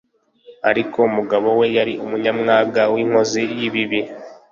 [0.69, 4.01] ariko umugabo we yari umunyamwaga w’inkozi y’ibibi